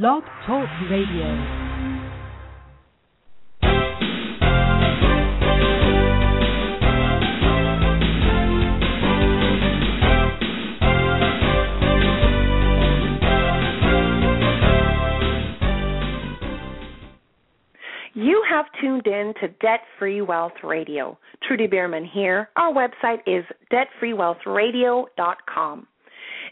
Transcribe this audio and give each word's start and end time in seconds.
Blog 0.00 0.22
Talk 0.46 0.66
Radio. 0.90 1.28
You 18.14 18.42
have 18.48 18.64
tuned 18.80 19.06
in 19.06 19.34
to 19.42 19.48
Debt 19.60 19.80
Free 19.98 20.22
Wealth 20.22 20.52
Radio. 20.64 21.18
Trudy 21.46 21.66
Bierman 21.66 22.06
here. 22.06 22.48
Our 22.56 22.72
website 22.72 23.18
is 23.26 23.44
debtfreewealthradio.com. 23.70 25.86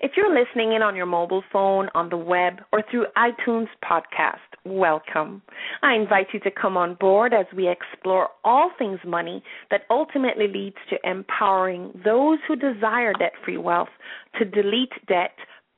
If 0.02 0.12
you're 0.16 0.34
listening 0.34 0.72
in 0.72 0.80
on 0.80 0.96
your 0.96 1.04
mobile 1.04 1.44
phone, 1.52 1.90
on 1.94 2.08
the 2.08 2.16
web, 2.16 2.60
or 2.72 2.82
through 2.90 3.04
iTunes 3.18 3.66
podcast, 3.84 4.38
welcome. 4.64 5.42
I 5.82 5.92
invite 5.92 6.28
you 6.32 6.40
to 6.40 6.50
come 6.50 6.78
on 6.78 6.94
board 6.94 7.34
as 7.34 7.44
we 7.54 7.68
explore 7.68 8.30
all 8.42 8.70
things 8.78 8.98
money 9.06 9.42
that 9.70 9.82
ultimately 9.90 10.48
leads 10.48 10.78
to 10.88 10.96
empowering 11.04 11.92
those 12.02 12.38
who 12.48 12.56
desire 12.56 13.12
debt 13.12 13.32
free 13.44 13.58
wealth 13.58 13.90
to 14.38 14.46
delete 14.46 14.94
debt, 15.06 15.34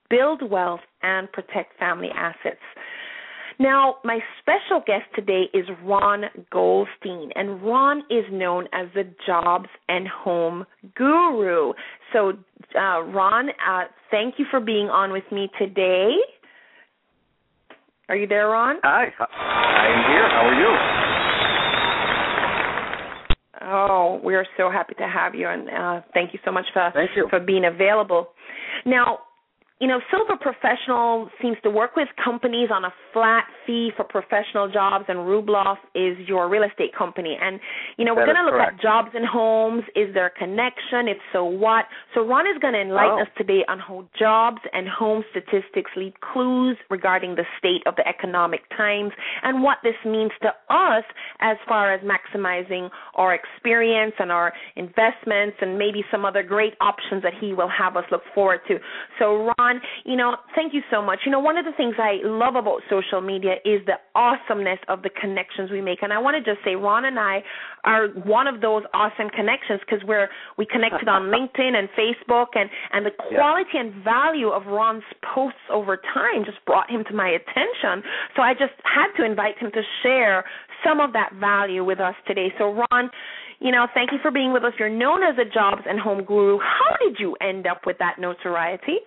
build 0.08 0.48
wealth, 0.48 0.82
and 1.02 1.30
protect 1.32 1.76
family 1.80 2.10
assets. 2.14 2.62
Now, 3.58 3.98
my 4.02 4.18
special 4.40 4.82
guest 4.84 5.04
today 5.14 5.44
is 5.54 5.66
Ron 5.84 6.24
Goldstein, 6.50 7.30
and 7.36 7.62
Ron 7.62 8.02
is 8.10 8.24
known 8.30 8.66
as 8.72 8.88
the 8.94 9.04
Jobs 9.26 9.68
and 9.88 10.08
Home 10.08 10.66
Guru. 10.96 11.72
So, 12.12 12.32
uh, 12.74 13.02
Ron, 13.02 13.50
uh, 13.50 13.84
thank 14.10 14.38
you 14.38 14.46
for 14.50 14.60
being 14.60 14.88
on 14.88 15.12
with 15.12 15.24
me 15.30 15.48
today. 15.58 16.12
Are 18.08 18.16
you 18.16 18.26
there, 18.26 18.48
Ron? 18.48 18.76
Hi, 18.82 19.06
I 19.18 19.86
am 19.88 20.10
here. 20.10 20.28
How 20.28 20.46
are 20.48 20.54
you? 20.60 21.02
Oh, 23.64 24.20
we 24.24 24.34
are 24.34 24.46
so 24.56 24.70
happy 24.70 24.94
to 24.94 25.08
have 25.08 25.34
you, 25.34 25.48
and 25.48 25.68
uh, 25.70 26.00
thank 26.12 26.32
you 26.32 26.38
so 26.44 26.50
much 26.50 26.66
for 26.72 26.90
thank 26.94 27.10
you. 27.16 27.26
for 27.30 27.40
being 27.40 27.64
available. 27.64 28.28
Now, 28.84 29.20
you 29.82 29.88
know, 29.88 29.98
Silver 30.12 30.38
Professional 30.40 31.28
seems 31.42 31.56
to 31.64 31.70
work 31.70 31.96
with 31.96 32.06
companies 32.24 32.68
on 32.72 32.84
a 32.84 32.92
flat 33.12 33.46
fee 33.66 33.90
for 33.96 34.04
professional 34.04 34.70
jobs, 34.70 35.06
and 35.08 35.18
Rubloff 35.18 35.78
is 35.96 36.16
your 36.28 36.48
real 36.48 36.62
estate 36.62 36.94
company. 36.96 37.36
And, 37.42 37.58
you 37.96 38.04
know, 38.04 38.14
we're 38.14 38.26
going 38.26 38.36
to 38.38 38.44
look 38.44 38.54
correct. 38.54 38.76
at 38.76 38.80
jobs 38.80 39.08
and 39.12 39.26
homes. 39.26 39.82
Is 39.96 40.14
there 40.14 40.26
a 40.26 40.30
connection? 40.30 41.08
If 41.08 41.16
so, 41.32 41.42
what? 41.44 41.86
So 42.14 42.24
Ron 42.24 42.46
is 42.46 42.62
going 42.62 42.74
to 42.74 42.80
enlighten 42.80 43.18
Oh. 43.18 43.22
us 43.22 43.28
today 43.36 43.64
on 43.66 43.80
how 43.80 44.06
jobs 44.16 44.62
and 44.72 44.86
home 44.88 45.24
statistics 45.32 45.90
lead 45.96 46.14
clues 46.20 46.76
regarding 46.88 47.34
the 47.34 47.44
state 47.58 47.82
of 47.84 47.96
the 47.96 48.06
economic 48.06 48.60
times 48.76 49.10
and 49.42 49.64
what 49.64 49.78
this 49.82 49.96
means 50.06 50.30
to 50.42 50.54
us 50.70 51.02
as 51.40 51.56
far 51.66 51.92
as 51.92 52.00
maximizing 52.02 52.88
our 53.16 53.34
experience 53.34 54.14
and 54.20 54.30
our 54.30 54.52
investments 54.76 55.56
and 55.60 55.76
maybe 55.76 56.04
some 56.08 56.24
other 56.24 56.44
great 56.44 56.74
options 56.80 57.20
that 57.24 57.34
he 57.40 57.52
will 57.52 57.68
have 57.68 57.96
us 57.96 58.04
look 58.12 58.22
forward 58.32 58.60
to. 58.68 58.78
So, 59.18 59.50
Ron, 59.58 59.71
you 60.04 60.16
know, 60.16 60.36
thank 60.54 60.74
you 60.74 60.82
so 60.90 61.00
much. 61.02 61.20
You 61.24 61.32
know, 61.32 61.40
one 61.40 61.56
of 61.56 61.64
the 61.64 61.72
things 61.76 61.94
I 61.98 62.20
love 62.24 62.54
about 62.56 62.80
social 62.90 63.20
media 63.20 63.54
is 63.64 63.80
the 63.86 63.96
awesomeness 64.14 64.78
of 64.88 65.02
the 65.02 65.10
connections 65.10 65.70
we 65.70 65.80
make. 65.80 66.02
And 66.02 66.12
I 66.12 66.18
want 66.18 66.36
to 66.42 66.54
just 66.54 66.64
say, 66.64 66.74
Ron 66.74 67.04
and 67.04 67.18
I 67.18 67.42
are 67.84 68.08
one 68.08 68.46
of 68.46 68.60
those 68.60 68.82
awesome 68.94 69.28
connections 69.30 69.80
because 69.84 70.02
we're 70.06 70.28
we 70.58 70.66
connected 70.66 71.08
on 71.08 71.22
LinkedIn 71.34 71.74
and 71.76 71.88
Facebook, 71.98 72.48
and 72.54 72.68
and 72.92 73.06
the 73.06 73.12
Yeah. 73.30 73.38
quality 73.38 73.78
and 73.78 73.92
value 74.04 74.48
of 74.48 74.66
Ron's 74.66 75.04
posts 75.34 75.60
over 75.70 75.96
time 75.96 76.44
just 76.44 76.64
brought 76.66 76.90
him 76.90 77.04
to 77.08 77.14
my 77.14 77.28
attention. 77.28 78.02
So 78.36 78.42
I 78.42 78.54
just 78.54 78.74
had 78.84 79.08
to 79.16 79.24
invite 79.24 79.58
him 79.58 79.70
to 79.72 79.82
share 80.02 80.44
some 80.84 81.00
of 81.00 81.12
that 81.12 81.32
value 81.34 81.84
with 81.84 82.00
us 82.00 82.14
today. 82.26 82.52
So 82.58 82.72
Ron, 82.90 83.10
you 83.60 83.70
know, 83.70 83.86
thank 83.94 84.10
you 84.10 84.18
for 84.20 84.30
being 84.32 84.52
with 84.52 84.64
us. 84.64 84.72
You're 84.78 84.88
known 84.90 85.22
as 85.22 85.36
a 85.38 85.44
jobs 85.48 85.82
and 85.88 85.98
home 86.00 86.24
guru. 86.24 86.58
How 86.58 86.96
did 87.04 87.18
you 87.20 87.36
end 87.40 87.66
up 87.66 87.82
with 87.86 87.98
that 87.98 88.18
notoriety? 88.18 88.98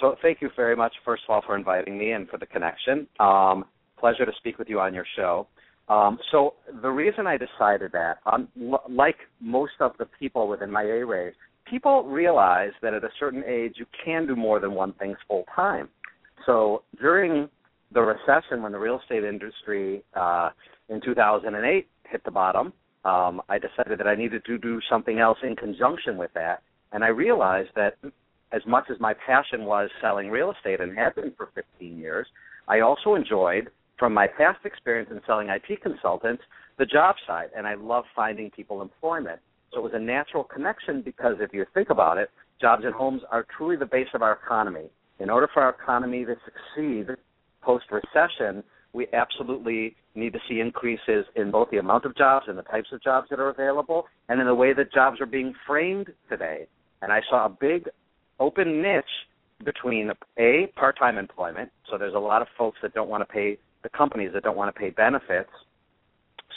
So, 0.00 0.16
thank 0.22 0.40
you 0.40 0.50
very 0.54 0.76
much, 0.76 0.92
first 1.04 1.24
of 1.28 1.34
all, 1.34 1.42
for 1.44 1.56
inviting 1.56 1.98
me 1.98 2.12
and 2.12 2.28
for 2.28 2.38
the 2.38 2.46
connection. 2.46 3.06
Um, 3.18 3.64
pleasure 3.98 4.24
to 4.24 4.32
speak 4.38 4.58
with 4.58 4.68
you 4.68 4.80
on 4.80 4.94
your 4.94 5.06
show. 5.16 5.48
Um, 5.88 6.18
so, 6.30 6.54
the 6.82 6.88
reason 6.88 7.26
I 7.26 7.36
decided 7.36 7.92
that, 7.92 8.18
um, 8.26 8.48
l- 8.60 8.84
like 8.88 9.16
most 9.40 9.72
of 9.80 9.92
the 9.98 10.06
people 10.18 10.48
within 10.48 10.70
my 10.70 10.82
A 10.82 11.32
people 11.64 12.04
realize 12.04 12.70
that 12.82 12.94
at 12.94 13.04
a 13.04 13.10
certain 13.18 13.42
age 13.46 13.74
you 13.76 13.86
can 14.04 14.26
do 14.26 14.36
more 14.36 14.60
than 14.60 14.72
one 14.72 14.92
thing 14.94 15.14
full 15.26 15.44
time. 15.54 15.88
So, 16.46 16.82
during 17.00 17.48
the 17.92 18.00
recession, 18.00 18.62
when 18.62 18.72
the 18.72 18.78
real 18.78 19.00
estate 19.00 19.24
industry 19.24 20.02
uh, 20.14 20.50
in 20.88 21.00
2008 21.00 21.88
hit 22.10 22.24
the 22.24 22.30
bottom, 22.30 22.72
um, 23.04 23.42
I 23.48 23.58
decided 23.58 23.98
that 23.98 24.06
I 24.06 24.14
needed 24.14 24.44
to 24.46 24.58
do 24.58 24.80
something 24.90 25.18
else 25.18 25.38
in 25.42 25.56
conjunction 25.56 26.16
with 26.16 26.32
that. 26.34 26.62
And 26.92 27.04
I 27.04 27.08
realized 27.08 27.70
that 27.76 27.96
as 28.52 28.62
much 28.66 28.84
as 28.90 28.98
my 29.00 29.14
passion 29.26 29.64
was 29.64 29.90
selling 30.00 30.30
real 30.30 30.52
estate 30.52 30.80
and 30.80 30.96
had 30.96 31.14
been 31.14 31.32
for 31.36 31.50
15 31.54 31.98
years, 31.98 32.26
I 32.66 32.80
also 32.80 33.14
enjoyed, 33.14 33.70
from 33.98 34.14
my 34.14 34.26
past 34.26 34.64
experience 34.64 35.10
in 35.10 35.20
selling 35.26 35.48
IT 35.48 35.82
consultants, 35.82 36.42
the 36.78 36.86
job 36.86 37.16
side. 37.26 37.50
And 37.56 37.66
I 37.66 37.74
love 37.74 38.04
finding 38.14 38.50
people 38.50 38.82
employment. 38.82 39.40
So 39.72 39.80
it 39.80 39.82
was 39.82 39.92
a 39.94 39.98
natural 39.98 40.44
connection 40.44 41.02
because 41.02 41.36
if 41.40 41.52
you 41.52 41.66
think 41.74 41.90
about 41.90 42.16
it, 42.18 42.30
jobs 42.60 42.84
and 42.84 42.94
homes 42.94 43.22
are 43.30 43.46
truly 43.56 43.76
the 43.76 43.86
base 43.86 44.08
of 44.14 44.22
our 44.22 44.38
economy. 44.44 44.90
In 45.20 45.30
order 45.30 45.48
for 45.52 45.62
our 45.62 45.70
economy 45.70 46.24
to 46.24 46.36
succeed 46.44 47.08
post 47.60 47.86
recession, 47.90 48.62
we 48.92 49.06
absolutely 49.12 49.94
need 50.14 50.32
to 50.32 50.38
see 50.48 50.60
increases 50.60 51.26
in 51.36 51.50
both 51.50 51.70
the 51.70 51.78
amount 51.78 52.04
of 52.04 52.16
jobs 52.16 52.46
and 52.48 52.56
the 52.56 52.62
types 52.62 52.88
of 52.92 53.02
jobs 53.02 53.28
that 53.30 53.38
are 53.38 53.50
available 53.50 54.06
and 54.28 54.40
in 54.40 54.46
the 54.46 54.54
way 54.54 54.72
that 54.72 54.92
jobs 54.92 55.20
are 55.20 55.26
being 55.26 55.54
framed 55.66 56.08
today. 56.28 56.66
And 57.02 57.12
I 57.12 57.20
saw 57.28 57.46
a 57.46 57.48
big 57.48 57.88
open 58.40 58.82
niche 58.82 59.04
between 59.64 60.10
a 60.38 60.66
part-time 60.76 61.18
employment. 61.18 61.70
So 61.90 61.98
there's 61.98 62.14
a 62.14 62.18
lot 62.18 62.42
of 62.42 62.48
folks 62.56 62.78
that 62.82 62.94
don't 62.94 63.08
want 63.08 63.22
to 63.22 63.32
pay 63.32 63.58
the 63.82 63.88
companies 63.88 64.30
that 64.34 64.42
don't 64.42 64.56
want 64.56 64.74
to 64.74 64.78
pay 64.78 64.90
benefits. 64.90 65.50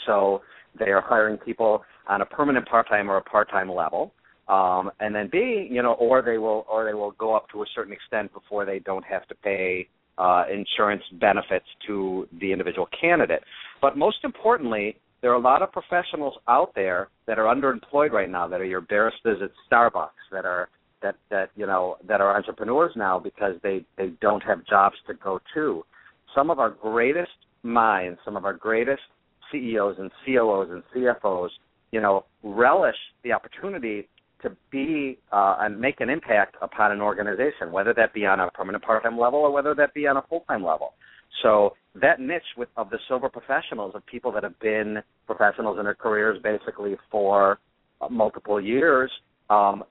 So 0.06 0.42
they 0.78 0.90
are 0.90 1.00
hiring 1.00 1.36
people 1.36 1.82
on 2.08 2.20
a 2.20 2.26
permanent 2.26 2.68
part-time 2.68 3.10
or 3.10 3.16
a 3.16 3.22
part-time 3.22 3.70
level. 3.70 4.12
Um, 4.48 4.90
and 5.00 5.14
then 5.14 5.28
B, 5.30 5.68
you 5.70 5.82
know, 5.82 5.92
or 5.94 6.20
they 6.20 6.38
will 6.38 6.66
or 6.68 6.84
they 6.84 6.94
will 6.94 7.12
go 7.12 7.34
up 7.34 7.48
to 7.50 7.62
a 7.62 7.66
certain 7.74 7.92
extent 7.92 8.32
before 8.32 8.64
they 8.64 8.80
don't 8.80 9.04
have 9.04 9.26
to 9.28 9.34
pay 9.36 9.88
uh, 10.18 10.44
insurance 10.52 11.02
benefits 11.20 11.64
to 11.86 12.28
the 12.40 12.52
individual 12.52 12.88
candidate. 13.00 13.42
But 13.80 13.96
most 13.96 14.18
importantly, 14.24 14.96
there 15.20 15.30
are 15.30 15.36
a 15.36 15.40
lot 15.40 15.62
of 15.62 15.70
professionals 15.72 16.34
out 16.48 16.74
there 16.74 17.08
that 17.26 17.38
are 17.38 17.54
underemployed 17.54 18.10
right 18.10 18.28
now. 18.28 18.48
That 18.48 18.60
are 18.60 18.64
your 18.64 18.82
baristas 18.82 19.42
at 19.42 19.52
Starbucks. 19.70 20.10
That 20.32 20.44
are 20.44 20.68
that 21.02 21.16
that 21.30 21.50
you 21.56 21.66
know 21.66 21.96
that 22.06 22.20
are 22.20 22.36
entrepreneurs 22.36 22.92
now 22.96 23.18
because 23.18 23.54
they 23.62 23.84
they 23.96 24.10
don't 24.20 24.42
have 24.42 24.64
jobs 24.66 24.96
to 25.06 25.14
go 25.14 25.40
to. 25.54 25.84
Some 26.34 26.50
of 26.50 26.58
our 26.58 26.70
greatest 26.70 27.30
minds, 27.62 28.18
some 28.24 28.36
of 28.36 28.44
our 28.44 28.54
greatest 28.54 29.02
CEOs 29.50 29.96
and 29.98 30.10
COOs 30.24 30.68
and 30.70 30.82
CFOs, 30.94 31.50
you 31.90 32.00
know, 32.00 32.24
relish 32.42 32.96
the 33.22 33.32
opportunity 33.32 34.08
to 34.42 34.56
be 34.70 35.18
uh, 35.30 35.56
and 35.60 35.78
make 35.78 36.00
an 36.00 36.08
impact 36.08 36.56
upon 36.62 36.90
an 36.92 37.00
organization, 37.00 37.70
whether 37.70 37.94
that 37.94 38.12
be 38.12 38.26
on 38.26 38.40
a 38.40 38.50
permanent 38.50 38.82
part-time 38.82 39.18
level 39.18 39.40
or 39.40 39.52
whether 39.52 39.74
that 39.74 39.94
be 39.94 40.06
on 40.06 40.16
a 40.16 40.22
full-time 40.28 40.64
level. 40.64 40.94
So 41.42 41.74
that 42.00 42.20
niche 42.20 42.42
with, 42.56 42.68
of 42.76 42.90
the 42.90 42.98
silver 43.08 43.28
professionals, 43.28 43.92
of 43.94 44.04
people 44.06 44.32
that 44.32 44.42
have 44.42 44.58
been 44.58 44.98
professionals 45.26 45.78
in 45.78 45.84
their 45.84 45.94
careers 45.94 46.38
basically 46.42 46.96
for 47.10 47.58
multiple 48.10 48.60
years, 48.60 49.10
um, 49.48 49.84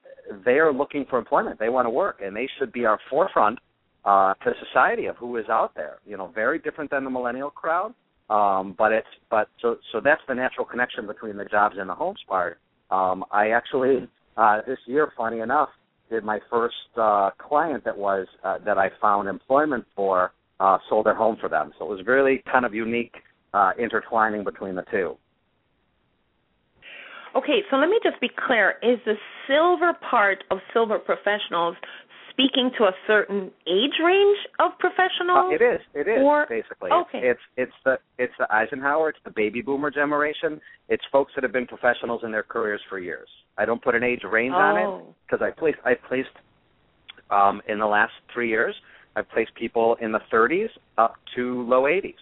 they 0.44 0.58
are 0.58 0.72
looking 0.72 1.06
for 1.08 1.18
employment. 1.18 1.58
They 1.58 1.68
want 1.68 1.86
to 1.86 1.90
work, 1.90 2.20
and 2.24 2.34
they 2.34 2.48
should 2.58 2.72
be 2.72 2.84
our 2.84 2.98
forefront 3.10 3.58
uh, 4.04 4.34
to 4.34 4.52
society 4.68 5.06
of 5.06 5.16
who 5.16 5.36
is 5.36 5.46
out 5.48 5.74
there. 5.74 5.98
You 6.06 6.16
know, 6.16 6.30
very 6.34 6.58
different 6.58 6.90
than 6.90 7.04
the 7.04 7.10
millennial 7.10 7.50
crowd. 7.50 7.94
Um, 8.30 8.74
but 8.78 8.92
it's 8.92 9.06
but 9.30 9.48
so 9.60 9.76
so 9.92 10.00
that's 10.02 10.22
the 10.28 10.34
natural 10.34 10.64
connection 10.64 11.06
between 11.06 11.36
the 11.36 11.44
jobs 11.44 11.76
and 11.78 11.88
the 11.88 11.94
homes 11.94 12.20
part. 12.26 12.58
Um, 12.90 13.24
I 13.30 13.50
actually 13.50 14.08
uh, 14.36 14.60
this 14.66 14.78
year, 14.86 15.12
funny 15.16 15.40
enough, 15.40 15.68
did 16.10 16.24
my 16.24 16.38
first 16.50 16.74
uh, 16.96 17.30
client 17.38 17.84
that 17.84 17.96
was 17.96 18.26
uh, 18.44 18.58
that 18.64 18.78
I 18.78 18.90
found 19.00 19.28
employment 19.28 19.84
for 19.94 20.32
uh, 20.60 20.78
sold 20.88 21.06
their 21.06 21.14
home 21.14 21.36
for 21.40 21.48
them. 21.48 21.72
So 21.78 21.84
it 21.86 21.96
was 21.96 22.06
really 22.06 22.42
kind 22.50 22.64
of 22.64 22.74
unique 22.74 23.14
uh, 23.52 23.72
intertwining 23.78 24.44
between 24.44 24.74
the 24.74 24.84
two. 24.90 25.16
Okay, 27.34 27.60
so 27.70 27.76
let 27.76 27.88
me 27.88 27.98
just 28.02 28.20
be 28.20 28.28
clear. 28.46 28.74
Is 28.82 28.98
the 29.06 29.14
silver 29.48 29.92
part 30.10 30.44
of 30.50 30.58
silver 30.72 30.98
professionals 30.98 31.76
speaking 32.30 32.70
to 32.78 32.84
a 32.84 32.92
certain 33.06 33.50
age 33.66 33.96
range 34.04 34.38
of 34.58 34.72
professionals? 34.78 35.50
Uh, 35.52 35.54
it 35.54 35.62
is. 35.62 35.80
It 35.94 36.08
is 36.08 36.18
Or- 36.22 36.46
basically. 36.48 36.90
okay. 36.90 37.18
It's, 37.22 37.40
it's 37.56 37.72
it's 37.72 37.72
the 37.84 37.98
it's 38.22 38.32
the 38.38 38.52
Eisenhower. 38.54 39.08
It's 39.10 39.18
the 39.24 39.30
baby 39.30 39.62
boomer 39.62 39.90
generation. 39.90 40.60
It's 40.88 41.02
folks 41.10 41.32
that 41.34 41.42
have 41.44 41.52
been 41.52 41.66
professionals 41.66 42.22
in 42.24 42.32
their 42.32 42.42
careers 42.42 42.80
for 42.88 42.98
years. 42.98 43.28
I 43.56 43.64
don't 43.64 43.82
put 43.82 43.94
an 43.94 44.02
age 44.02 44.22
range 44.30 44.54
on 44.54 44.76
it 44.76 44.84
Oh. 44.86 45.14
because 45.26 45.42
I 45.42 45.50
placed 45.58 45.78
I 45.84 45.94
placed 45.94 46.28
um, 47.30 47.62
in 47.68 47.78
the 47.78 47.86
last 47.86 48.12
three 48.32 48.48
years 48.48 48.74
I've 49.16 49.28
placed 49.30 49.54
people 49.54 49.96
in 50.00 50.12
the 50.12 50.20
30s 50.32 50.68
up 50.98 51.14
to 51.36 51.62
low 51.68 51.82
80s. 51.82 52.14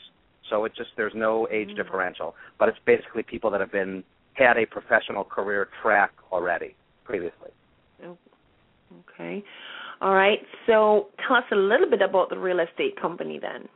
So 0.51 0.65
it 0.65 0.73
just 0.77 0.91
there's 0.97 1.15
no 1.15 1.47
age 1.51 1.71
Mm. 1.71 1.77
differential, 1.77 2.35
but 2.59 2.69
it's 2.69 2.79
basically 2.85 3.23
people 3.23 3.51
that 3.53 3.61
have 3.61 3.71
been 3.73 4.03
had 4.41 4.57
a 4.57 4.67
professional 4.67 5.25
career 5.25 5.69
track 5.83 6.13
already 6.33 6.75
previously. 7.05 7.51
Okay. 9.15 9.45
All 10.01 10.15
right. 10.15 10.39
So 10.67 11.09
tell 11.27 11.37
us 11.37 11.45
a 11.53 11.57
little 11.57 11.89
bit 11.89 12.03
about 12.03 12.31
the 12.31 12.39
real 12.39 12.61
estate 12.61 13.01
company 13.01 13.39
then. 13.39 13.69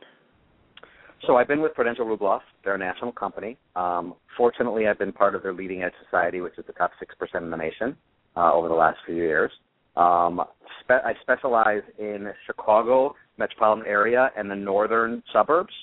So 1.25 1.37
I've 1.37 1.47
been 1.47 1.61
with 1.61 1.73
Prudential 1.73 2.05
Rubloff. 2.05 2.41
They're 2.63 2.75
a 2.75 2.77
national 2.77 3.11
company. 3.11 3.57
Um, 3.75 4.15
fortunately, 4.37 4.87
I've 4.87 4.99
been 4.99 5.13
part 5.13 5.35
of 5.35 5.43
their 5.43 5.53
leading 5.53 5.83
edge 5.83 5.93
society, 6.03 6.41
which 6.41 6.57
is 6.57 6.65
the 6.67 6.73
top 6.73 6.91
six 6.99 7.15
percent 7.15 7.45
in 7.45 7.51
the 7.51 7.57
nation, 7.57 7.95
uh, 8.35 8.51
over 8.53 8.67
the 8.67 8.75
last 8.75 8.97
few 9.05 9.15
years. 9.15 9.51
Um, 9.95 10.41
spe- 10.81 11.03
I 11.05 11.13
specialize 11.21 11.83
in 11.97 12.31
Chicago 12.45 13.15
metropolitan 13.37 13.85
area 13.87 14.29
and 14.37 14.51
the 14.51 14.55
northern 14.55 15.23
suburbs. 15.31 15.73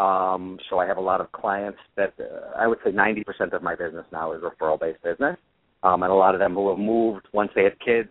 Um, 0.00 0.58
so 0.70 0.78
I 0.78 0.86
have 0.86 0.96
a 0.96 1.02
lot 1.02 1.20
of 1.20 1.30
clients 1.30 1.78
that 1.96 2.14
uh, 2.18 2.58
I 2.58 2.66
would 2.66 2.78
say 2.82 2.90
90% 2.90 3.52
of 3.52 3.62
my 3.62 3.74
business 3.74 4.06
now 4.10 4.32
is 4.32 4.40
referral-based 4.40 5.02
business, 5.02 5.36
um, 5.82 6.02
and 6.02 6.10
a 6.10 6.14
lot 6.14 6.34
of 6.34 6.38
them 6.38 6.54
who 6.54 6.70
have 6.70 6.78
moved 6.78 7.26
once 7.34 7.50
they 7.54 7.64
had 7.64 7.78
kids 7.80 8.08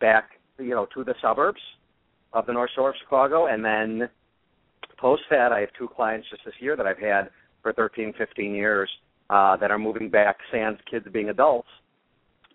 back, 0.00 0.30
you 0.58 0.70
know, 0.70 0.86
to 0.94 1.04
the 1.04 1.14
suburbs 1.20 1.60
of 2.32 2.46
the 2.46 2.52
North 2.54 2.70
Shore 2.74 2.90
of 2.90 2.96
Chicago, 3.02 3.46
and 3.46 3.62
then 3.62 4.08
post 4.96 5.22
that, 5.30 5.52
I 5.52 5.60
have 5.60 5.68
two 5.78 5.88
clients 5.94 6.26
just 6.30 6.46
this 6.46 6.54
year 6.60 6.76
that 6.76 6.86
I've 6.86 6.98
had 6.98 7.28
for 7.62 7.74
13, 7.74 8.14
15 8.16 8.54
years 8.54 8.88
uh, 9.28 9.54
that 9.58 9.70
are 9.70 9.78
moving 9.78 10.08
back, 10.08 10.38
sans 10.50 10.78
kids 10.90 11.04
being 11.12 11.28
adults, 11.28 11.68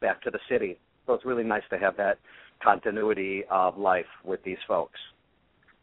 back 0.01 0.19
to 0.23 0.31
the 0.31 0.39
city. 0.49 0.79
So 1.05 1.13
it's 1.13 1.25
really 1.25 1.43
nice 1.43 1.63
to 1.69 1.77
have 1.77 1.95
that 1.97 2.17
continuity 2.63 3.43
of 3.51 3.77
life 3.77 4.09
with 4.25 4.43
these 4.43 4.57
folks. 4.67 4.99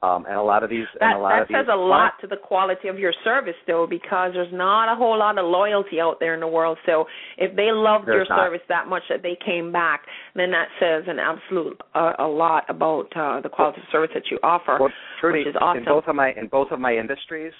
Um, 0.02 0.24
and 0.24 0.36
a 0.36 0.42
lot 0.42 0.64
of 0.64 0.70
these, 0.70 0.86
That, 0.98 1.12
and 1.12 1.18
a 1.18 1.22
lot 1.22 1.28
that 1.28 1.42
of 1.42 1.48
these 1.48 1.56
says 1.58 1.66
a 1.70 1.76
lot 1.76 2.12
to 2.22 2.26
the 2.26 2.36
quality 2.36 2.88
of 2.88 2.98
your 2.98 3.12
service, 3.22 3.54
though, 3.66 3.86
because 3.88 4.30
there's 4.32 4.52
not 4.52 4.90
a 4.90 4.96
whole 4.96 5.18
lot 5.18 5.36
of 5.36 5.44
loyalty 5.44 6.00
out 6.00 6.16
there 6.20 6.32
in 6.32 6.40
the 6.40 6.48
world. 6.48 6.78
So 6.86 7.04
if 7.36 7.54
they 7.54 7.68
loved 7.70 8.06
your 8.06 8.24
not. 8.26 8.38
service 8.38 8.62
that 8.70 8.86
much 8.88 9.02
that 9.10 9.22
they 9.22 9.36
came 9.44 9.72
back, 9.72 10.06
then 10.34 10.52
that 10.52 10.68
says 10.80 11.04
an 11.06 11.18
absolute 11.18 11.78
uh, 11.94 12.14
a 12.18 12.26
lot 12.26 12.64
about 12.70 13.14
uh, 13.14 13.42
the 13.42 13.50
quality 13.50 13.82
of 13.82 13.88
service 13.92 14.10
that 14.14 14.24
you 14.30 14.38
offer, 14.42 14.78
Well, 14.80 14.88
Trudy, 15.20 15.40
which 15.40 15.48
is 15.48 15.56
awesome. 15.60 15.80
in 15.80 15.84
both 15.84 16.04
of 16.06 16.16
my 16.16 16.32
in 16.32 16.48
both 16.48 16.70
of 16.70 16.80
my 16.80 16.94
industries, 16.94 17.52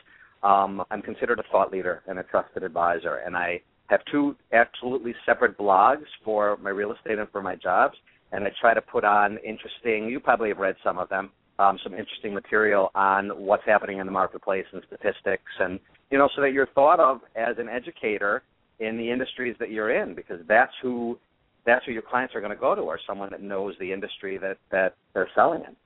um, 0.43 0.83
I'm 0.91 1.03
considered 1.03 1.41
a 1.41 1.45
thought 1.53 1.71
leader 1.71 2.03
and 2.07 2.19
a 2.19 2.23
trusted 2.23 2.63
advisor, 2.63 3.17
and 3.17 3.37
I 3.37 3.61
have 3.89 4.01
two 4.11 4.35
absolutely 4.55 5.15
separate 5.27 5.59
blogs 5.59 6.07
for 6.25 6.57
my 6.63 6.71
real 6.71 6.93
estate 6.93 7.19
and 7.19 7.29
for 7.29 7.43
my 7.43 7.57
jobs, 7.57 7.99
and 8.33 8.45
I 8.45 8.51
try 8.63 8.73
to 8.73 8.81
put 8.81 9.05
on 9.05 9.37
interesting. 9.45 10.09
You 10.09 10.21
probably 10.21 10.49
have 10.49 10.59
read 10.59 10.77
some 10.83 10.97
of 10.97 11.11
them. 11.11 11.33
Um, 11.61 11.79
some 11.85 11.93
interesting 11.93 12.33
material 12.33 12.91
on 12.95 13.29
what's 13.37 13.67
happening 13.67 13.99
in 13.99 14.07
the 14.07 14.13
marketplace 14.13 14.65
and 14.73 14.83
statistics, 14.87 15.53
and 15.59 15.79
you 16.11 16.17
know, 16.17 16.27
so 16.35 16.41
that 16.41 16.53
you're 16.55 16.69
thought 16.69 17.01
of 17.01 17.21
as 17.37 17.57
an 17.59 17.69
educator 17.69 18.43
in 18.79 18.97
the 18.97 19.11
industries 19.11 19.57
that 19.61 19.71
you're 19.71 19.91
in, 19.91 20.15
because 20.15 20.41
that's 20.49 20.73
who 20.81 21.19
that's 21.67 21.85
who 21.85 21.93
your 21.93 22.01
clients 22.01 22.35
are 22.35 22.41
going 22.41 22.57
to 22.57 22.57
go 22.57 22.75
to, 22.75 22.81
or 22.81 22.99
someone 23.07 23.29
that 23.31 23.43
knows 23.43 23.75
the 23.79 23.93
industry 23.93 24.39
that 24.39 24.57
that 24.71 24.95
they're 25.13 25.29
selling 25.35 25.61
in. 25.69 25.77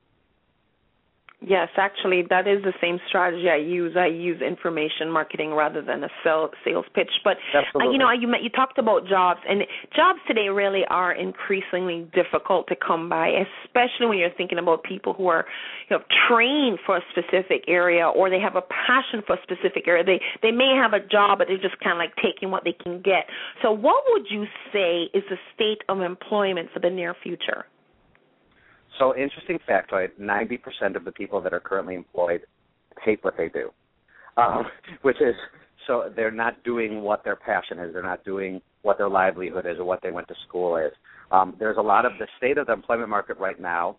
Yes, 1.47 1.69
actually, 1.77 2.23
that 2.31 2.47
is 2.47 2.63
the 2.63 2.73
same 2.81 2.97
strategy 3.07 3.49
I 3.51 3.57
use. 3.57 3.95
I 3.95 4.07
use 4.07 4.41
information 4.41 5.11
marketing 5.11 5.53
rather 5.53 5.79
than 5.79 6.03
a 6.03 6.09
sell, 6.23 6.49
sales 6.65 6.85
pitch. 6.95 7.11
But 7.23 7.37
uh, 7.53 7.91
you 7.91 7.99
know, 7.99 8.09
you 8.11 8.27
you 8.41 8.49
talked 8.49 8.79
about 8.79 9.07
jobs, 9.07 9.41
and 9.47 9.61
jobs 9.95 10.17
today 10.27 10.49
really 10.49 10.81
are 10.89 11.13
increasingly 11.13 12.09
difficult 12.15 12.65
to 12.69 12.75
come 12.75 13.09
by, 13.09 13.29
especially 13.63 14.07
when 14.07 14.17
you're 14.17 14.33
thinking 14.35 14.57
about 14.57 14.83
people 14.83 15.13
who 15.13 15.27
are, 15.27 15.45
you 15.87 15.97
know, 15.97 16.03
trained 16.27 16.79
for 16.83 16.97
a 16.97 17.01
specific 17.11 17.65
area 17.67 18.07
or 18.07 18.31
they 18.31 18.39
have 18.39 18.55
a 18.55 18.63
passion 18.63 19.21
for 19.27 19.35
a 19.35 19.41
specific 19.43 19.87
area. 19.87 20.03
They 20.03 20.19
they 20.41 20.51
may 20.51 20.73
have 20.81 20.93
a 20.93 21.05
job, 21.05 21.37
but 21.37 21.47
they're 21.47 21.61
just 21.61 21.79
kind 21.79 21.93
of 21.93 21.99
like 21.99 22.15
taking 22.23 22.49
what 22.49 22.63
they 22.63 22.73
can 22.73 23.03
get. 23.03 23.29
So, 23.61 23.71
what 23.71 24.01
would 24.07 24.25
you 24.31 24.45
say 24.73 25.11
is 25.13 25.23
the 25.29 25.37
state 25.53 25.83
of 25.89 26.01
employment 26.01 26.69
for 26.73 26.79
the 26.79 26.89
near 26.89 27.13
future? 27.21 27.65
So, 28.99 29.15
interesting 29.15 29.59
factoid: 29.67 30.09
ninety 30.17 30.57
percent 30.57 30.95
of 30.95 31.05
the 31.05 31.11
people 31.11 31.41
that 31.41 31.53
are 31.53 31.59
currently 31.59 31.95
employed 31.95 32.41
hate 33.03 33.23
what 33.23 33.35
they 33.37 33.49
do, 33.49 33.69
um, 34.37 34.65
which 35.01 35.17
is 35.21 35.35
so 35.87 36.11
they're 36.15 36.31
not 36.31 36.63
doing 36.63 37.01
what 37.01 37.23
their 37.23 37.35
passion 37.35 37.79
is. 37.79 37.93
They're 37.93 38.03
not 38.03 38.23
doing 38.23 38.61
what 38.81 38.97
their 38.97 39.09
livelihood 39.09 39.65
is 39.65 39.77
or 39.77 39.85
what 39.85 40.01
they 40.01 40.11
went 40.11 40.27
to 40.29 40.35
school 40.47 40.77
is. 40.77 40.91
Um, 41.31 41.55
there's 41.59 41.77
a 41.77 41.81
lot 41.81 42.05
of 42.05 42.13
the 42.19 42.27
state 42.37 42.57
of 42.57 42.67
the 42.67 42.73
employment 42.73 43.09
market 43.09 43.37
right 43.37 43.59
now. 43.59 43.97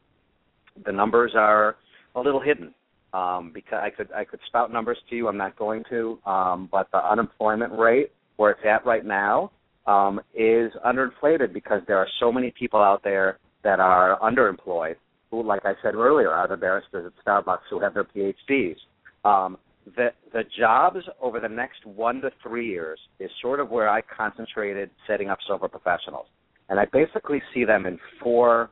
The 0.84 0.92
numbers 0.92 1.32
are 1.34 1.76
a 2.14 2.20
little 2.20 2.40
hidden 2.40 2.74
um, 3.12 3.50
because 3.52 3.80
I 3.82 3.90
could 3.90 4.12
I 4.12 4.24
could 4.24 4.40
spout 4.46 4.72
numbers 4.72 4.98
to 5.10 5.16
you. 5.16 5.28
I'm 5.28 5.36
not 5.36 5.56
going 5.56 5.84
to, 5.90 6.18
um, 6.26 6.68
but 6.70 6.88
the 6.92 6.98
unemployment 6.98 7.78
rate 7.78 8.12
where 8.36 8.52
it's 8.52 8.60
at 8.68 8.84
right 8.84 9.04
now 9.04 9.50
um, 9.86 10.20
is 10.34 10.72
underinflated 10.84 11.52
because 11.52 11.80
there 11.86 11.98
are 11.98 12.08
so 12.20 12.30
many 12.30 12.52
people 12.58 12.80
out 12.80 13.02
there 13.02 13.38
that 13.66 13.80
are 13.80 14.16
underemployed, 14.20 14.94
who, 15.32 15.42
like 15.42 15.62
I 15.64 15.72
said 15.82 15.96
earlier, 15.96 16.30
are 16.30 16.46
the 16.46 16.56
barristers 16.56 17.12
at 17.12 17.24
Starbucks 17.26 17.66
who 17.68 17.80
have 17.80 17.94
their 17.94 18.04
PhDs. 18.04 18.76
Um, 19.24 19.58
the 19.96 20.10
the 20.32 20.44
jobs 20.56 21.00
over 21.20 21.40
the 21.40 21.48
next 21.48 21.84
one 21.84 22.20
to 22.20 22.30
three 22.44 22.68
years 22.68 22.98
is 23.18 23.28
sort 23.42 23.58
of 23.58 23.68
where 23.70 23.88
I 23.88 24.02
concentrated 24.02 24.88
setting 25.08 25.30
up 25.30 25.38
silver 25.48 25.68
professionals, 25.68 26.26
and 26.68 26.78
I 26.78 26.84
basically 26.92 27.42
see 27.52 27.64
them 27.64 27.86
in 27.86 27.98
four 28.22 28.70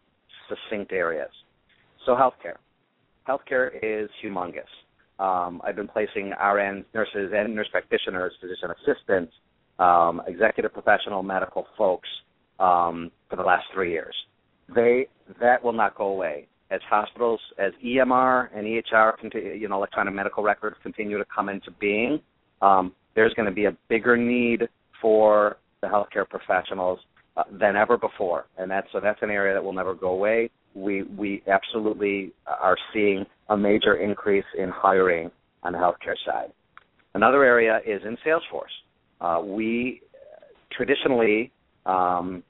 succinct 0.49 0.93
areas. 0.93 1.31
So 2.07 2.13
healthcare, 2.15 2.59
healthcare 3.29 3.71
is 3.83 4.09
humongous. 4.25 4.71
Um, 5.19 5.61
I've 5.65 5.77
been 5.77 5.89
placing 5.89 6.33
RNs, 6.41 6.85
nurses, 6.95 7.33
and 7.35 7.53
nurse 7.53 7.69
practitioners, 7.73 8.33
physician 8.41 8.71
assistants, 8.71 9.33
um, 9.81 10.23
executive 10.29 10.73
professional 10.73 11.25
medical 11.25 11.67
folks 11.77 12.09
um, 12.61 13.11
for 13.29 13.35
the 13.35 13.43
last 13.43 13.65
three 13.75 13.91
years 13.91 14.15
they 14.75 15.07
that 15.41 15.63
will 15.63 15.73
not 15.73 15.97
go 15.97 16.07
away. 16.07 16.47
As 16.71 16.81
hospitals 16.89 17.41
as 17.59 17.73
EMR 17.85 18.49
and 18.55 18.67
EHR 18.67 19.19
continue, 19.19 19.53
you 19.53 19.69
know 19.69 19.77
electronic 19.77 20.15
medical 20.15 20.43
records 20.43 20.77
continue 20.83 21.19
to 21.19 21.25
come 21.35 21.49
into 21.49 21.71
being 21.73 22.21
um, 22.65 22.93
there's 23.15 23.35
going 23.35 23.47
to 23.47 23.55
be 23.55 23.67
a 23.67 23.77
bigger 23.89 24.17
need 24.17 24.69
for 25.01 25.57
the 25.81 25.87
healthcare 25.87 26.29
professionals 26.29 26.99
uh, 27.37 27.43
than 27.53 27.77
ever 27.77 27.97
before. 27.97 28.47
And 28.59 28.71
that's 28.71 28.87
so 28.93 29.01
that's 29.01 29.19
an 29.23 29.31
area 29.31 29.55
that 29.55 29.63
will 29.63 29.73
never 29.73 29.95
go 29.95 30.09
away. 30.09 30.51
We 30.75 31.03
we 31.03 31.43
absolutely 31.47 32.33
are 32.47 32.77
seeing 32.93 33.25
a 33.49 33.57
major 33.57 33.97
increase 33.97 34.45
in 34.59 34.71
hiring 34.71 35.31
on 35.63 35.73
the 35.73 35.79
healthcare 35.79 36.17
side. 36.27 36.53
Another 37.15 37.45
area 37.45 37.81
is 37.87 38.03
in 38.05 38.17
Salesforce. 38.27 38.75
Uh, 39.21 39.41
we 39.45 40.01
traditionally 40.73 41.53
um, 41.87 42.43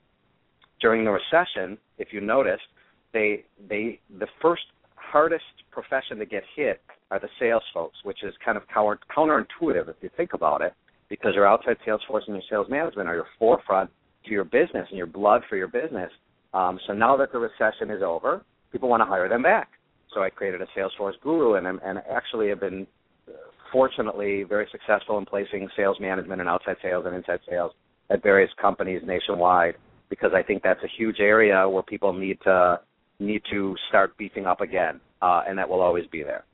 during 0.81 1.05
the 1.05 1.11
recession, 1.11 1.79
if 1.99 2.09
you 2.13 2.21
noticed, 2.21 2.65
they 3.13 3.45
they 3.69 4.01
the 4.19 4.27
first 4.43 4.63
hardest 4.97 5.45
profession 5.71 6.19
to 6.19 6.27
get 6.27 6.43
hit 6.57 6.81
are 7.11 7.21
the 7.21 7.29
sales 7.39 7.63
folks, 7.73 7.97
which 8.03 8.23
is 8.23 8.35
kind 8.45 8.57
of 8.57 8.65
counter, 8.73 8.99
counterintuitive 9.17 9.89
if 9.89 9.97
you 10.01 10.11
think 10.17 10.33
about 10.33 10.61
it, 10.61 10.75
because 11.09 11.35
your 11.35 11.47
outside 11.47 11.77
sales 11.85 12.01
force 12.09 12.25
and 12.27 12.37
your 12.37 12.43
sales 12.51 12.67
management 12.69 13.09
are 13.09 13.15
your 13.15 13.27
forefront 13.39 13.91
to 14.25 14.31
your 14.31 14.45
business 14.45 14.87
and 14.89 14.99
your 14.99 15.07
blood 15.07 15.43
for 15.49 15.57
your 15.57 15.69
business. 15.69 16.11
Um, 16.53 16.79
so 16.87 16.93
now 16.93 17.17
that 17.17 17.33
the 17.33 17.39
recession 17.39 17.91
is 17.91 18.03
over, 18.03 18.43
people 18.73 18.89
want 18.89 19.01
to 19.03 19.07
hire 19.07 19.29
them 19.29 19.43
back. 19.43 19.69
So 20.13 20.23
I 20.23 20.31
created 20.31 20.61
a 20.63 20.67
Salesforce 20.77 21.21
guru, 21.23 21.55
and 21.55 21.67
and 21.67 21.99
actually 22.11 22.49
have 22.49 22.61
been 22.61 22.87
uh, 23.29 23.33
fortunately 23.73 24.45
very 24.45 24.67
successful 24.71 25.19
in 25.19 25.25
placing 25.27 25.69
sales 25.77 25.99
management 26.01 26.41
and 26.41 26.49
outside 26.49 26.77
sales 26.83 27.05
and 27.07 27.15
inside 27.15 27.41
sales 27.49 27.73
at 28.11 28.23
various 28.23 28.51
companies 28.61 29.03
nationwide 29.05 29.75
because 30.15 30.33
I 30.33 30.43
think 30.45 30.63
that's 30.63 30.83
a 30.85 30.93
huge 30.97 31.19
area 31.19 31.69
where 31.69 31.83
people 31.83 32.13
need 32.13 32.39
to 32.45 32.81
need 33.19 33.43
to 33.51 33.75
start 33.89 34.17
beefing 34.17 34.47
up 34.47 34.61
again, 34.61 35.01
uh, 35.23 35.43
and 35.49 35.59
that 35.59 35.69
will 35.69 35.81
always 35.81 36.07
be 36.07 36.23
there. 36.23 36.45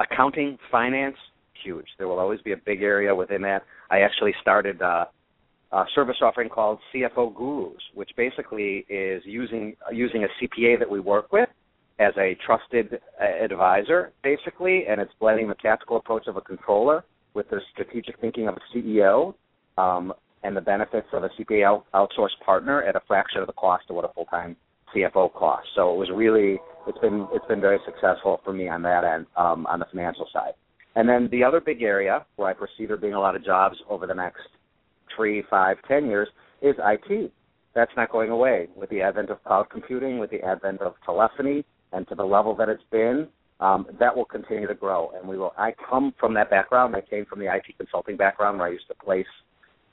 Accounting, 0.00 0.58
finance, 0.72 1.16
huge. 1.62 1.86
There 1.98 2.08
will 2.08 2.18
always 2.18 2.40
be 2.40 2.52
a 2.52 2.56
big 2.56 2.82
area 2.82 3.14
within 3.14 3.42
that. 3.42 3.62
I 3.90 4.00
actually 4.00 4.34
started 4.40 4.82
uh, 4.82 5.04
a 5.72 5.84
service 5.94 6.16
offering 6.20 6.48
called 6.48 6.78
CFO 6.92 7.32
Gurus, 7.34 7.82
which 7.94 8.10
basically 8.16 8.84
is 8.88 9.22
using 9.24 9.76
using 9.92 10.24
a 10.24 10.28
CPA 10.38 10.78
that 10.80 10.90
we 10.90 10.98
work 10.98 11.32
with 11.32 11.48
as 12.00 12.12
a 12.18 12.36
trusted 12.44 12.98
uh, 13.20 13.44
advisor, 13.44 14.12
basically, 14.24 14.86
and 14.88 15.00
it's 15.00 15.12
blending 15.20 15.46
the 15.48 15.54
tactical 15.54 15.96
approach 15.96 16.26
of 16.26 16.36
a 16.36 16.40
controller 16.40 17.04
with 17.34 17.48
the 17.50 17.60
strategic 17.72 18.18
thinking 18.20 18.48
of 18.48 18.56
a 18.56 18.76
CEO. 18.76 19.34
Um, 19.78 20.12
and 20.42 20.56
the 20.56 20.60
benefits 20.60 21.08
of 21.12 21.24
a 21.24 21.28
CPA 21.30 21.64
out, 21.66 21.84
outsourced 21.94 22.38
partner 22.44 22.82
at 22.82 22.96
a 22.96 23.00
fraction 23.06 23.40
of 23.40 23.46
the 23.46 23.52
cost 23.54 23.84
of 23.90 23.96
what 23.96 24.04
a 24.04 24.12
full 24.14 24.26
time 24.26 24.56
CFO 24.94 25.32
costs. 25.34 25.68
So 25.74 25.92
it 25.94 25.98
was 25.98 26.08
really 26.14 26.58
it's 26.86 26.98
been 26.98 27.26
it's 27.32 27.46
been 27.46 27.60
very 27.60 27.78
successful 27.84 28.40
for 28.44 28.52
me 28.52 28.68
on 28.68 28.82
that 28.82 29.04
end 29.04 29.26
um, 29.36 29.66
on 29.66 29.78
the 29.80 29.86
financial 29.92 30.26
side. 30.32 30.52
And 30.96 31.08
then 31.08 31.28
the 31.30 31.44
other 31.44 31.60
big 31.60 31.82
area 31.82 32.26
where 32.36 32.48
I 32.48 32.54
foresee 32.54 32.86
there 32.86 32.96
being 32.96 33.14
a 33.14 33.20
lot 33.20 33.36
of 33.36 33.44
jobs 33.44 33.76
over 33.88 34.06
the 34.06 34.14
next 34.14 34.40
three, 35.14 35.42
five, 35.48 35.76
ten 35.86 36.06
years 36.06 36.28
is 36.62 36.74
IT. 36.78 37.32
That's 37.74 37.92
not 37.96 38.10
going 38.10 38.30
away 38.30 38.68
with 38.74 38.90
the 38.90 39.00
advent 39.02 39.30
of 39.30 39.42
cloud 39.44 39.66
computing, 39.70 40.18
with 40.18 40.30
the 40.30 40.40
advent 40.42 40.80
of 40.80 40.94
telephony, 41.06 41.64
and 41.92 42.08
to 42.08 42.14
the 42.16 42.24
level 42.24 42.54
that 42.56 42.68
it's 42.68 42.82
been. 42.90 43.28
um, 43.60 43.86
that 43.98 44.16
will 44.16 44.24
continue 44.24 44.66
to 44.66 44.74
grow. 44.74 45.12
And 45.18 45.28
we 45.28 45.36
will. 45.38 45.52
I 45.56 45.72
come 45.88 46.14
from 46.18 46.34
that 46.34 46.50
background. 46.50 46.96
I 46.96 47.02
came 47.02 47.26
from 47.26 47.38
the 47.40 47.46
IT 47.46 47.76
consulting 47.76 48.16
background 48.16 48.58
where 48.58 48.68
I 48.68 48.72
used 48.72 48.88
to 48.88 48.94
place 48.94 49.26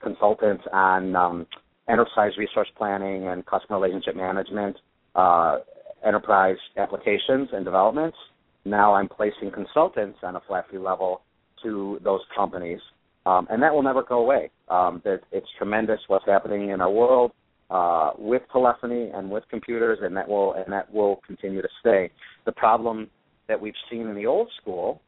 consultants 0.02 0.64
on 0.72 1.16
um, 1.16 1.48
enterprise 1.90 2.32
resource 2.38 2.68
planning 2.78 3.28
and 3.28 3.46
customer 3.46 3.80
relationship 3.80 4.16
management, 4.16 4.78
uh, 5.16 5.58
enterprise 6.06 6.58
applications 6.78 7.50
and 7.54 7.66
developments. 7.66 8.18
Now 8.66 8.94
I'm 8.94 9.08
placing 9.08 9.52
consultants 9.52 10.20
on 10.24 10.36
a 10.36 10.42
flat 10.48 10.66
fee 10.70 10.78
level 10.78 11.22
to 11.64 12.00
those 12.04 12.22
companies, 12.36 12.80
um, 13.26 13.48
and 13.50 13.62
that 13.64 13.74
will 13.74 13.84
never 13.84 14.04
go 14.04 14.20
away. 14.20 14.52
Um, 14.70 15.02
that 15.06 15.22
it's 15.32 15.48
tremendous 15.58 16.00
what's 16.08 16.26
happening 16.26 16.70
in 16.70 16.82
our 16.82 16.92
world 16.92 17.32
uh, 17.70 18.12
with 18.18 18.42
telephony 18.52 19.10
and 19.14 19.32
with 19.32 19.44
computers, 19.50 20.00
and 20.02 20.16
that 20.18 20.28
will 20.28 20.54
and 20.54 20.72
that 20.72 20.94
will 20.94 21.22
continue 21.26 21.62
to 21.62 21.70
stay. 21.80 22.12
The 22.46 22.52
problem 22.52 23.10
that 23.48 23.60
we've 23.60 23.74
seen 23.90 24.08
in 24.08 24.16
the 24.16 24.26
old 24.26 24.50
school 24.62 25.02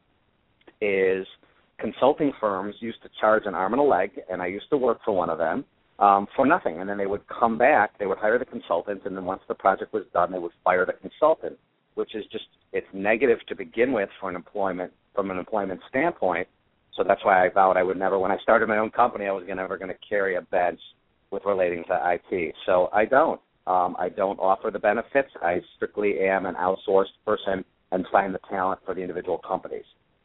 consulting 2.00 2.32
firms 2.40 2.74
used 2.80 3.02
to 3.02 3.10
charge 3.20 3.42
an 3.44 3.54
arm 3.54 3.74
and 3.74 3.80
a 3.80 3.84
leg, 3.84 4.10
and 4.30 4.40
I 4.40 4.46
used 4.46 4.70
to 4.70 4.76
work 4.78 5.00
for 5.04 5.12
one 5.12 5.28
of 5.28 5.36
them 5.36 5.66
um, 5.98 6.26
for 6.34 6.46
nothing. 6.46 6.80
And 6.80 6.88
then 6.88 6.96
they 6.96 7.06
would 7.06 7.20
come 7.28 7.58
back, 7.58 7.98
they 7.98 8.06
would 8.06 8.16
hire 8.16 8.38
the 8.38 8.46
consultant, 8.46 9.02
and 9.04 9.14
then 9.14 9.26
once 9.26 9.42
the 9.48 9.54
project 9.54 9.92
was 9.92 10.04
done, 10.14 10.32
they 10.32 10.38
would 10.38 10.52
fire 10.64 10.86
the 10.86 10.94
consultant, 10.94 11.58
which 11.96 12.14
is 12.14 12.24
just 12.32 12.44
it's 12.72 12.86
negative 12.94 13.38
to 13.48 13.54
begin 13.54 13.92
with 13.92 14.08
for 14.18 14.30
an 14.30 14.36
employment 14.36 14.92
from 15.14 15.30
an 15.30 15.38
employment 15.38 15.78
standpoint. 15.90 16.48
So 16.96 17.04
that's 17.06 17.22
why 17.22 17.44
I 17.44 17.50
vowed 17.50 17.76
I 17.76 17.82
would 17.82 17.98
never. 17.98 18.18
When 18.18 18.30
I 18.30 18.38
started 18.38 18.66
my 18.66 18.78
own 18.78 18.90
company, 18.90 19.26
I 19.26 19.32
was 19.32 19.44
never 19.46 19.76
going 19.76 19.90
to 19.90 19.98
carry 20.08 20.36
a 20.36 20.42
bench 20.42 20.80
with 21.30 21.42
relating 21.44 21.84
to 21.84 22.18
IT. 22.32 22.54
So 22.64 22.88
I 22.94 23.04
don't. 23.04 23.40
Um, 23.66 23.94
I 23.98 24.08
don't 24.08 24.38
offer 24.38 24.70
the 24.70 24.78
benefits. 24.78 25.28
I 25.42 25.60
strictly 25.76 26.20
am 26.20 26.46
an 26.46 26.54
outsourced 26.54 27.16
person 27.26 27.62
and 27.92 28.06
find 28.10 28.34
the 28.34 28.40
talent 28.48 28.80
for 28.86 28.94
the 28.94 29.02
individual 29.02 29.38
companies. 29.38 29.84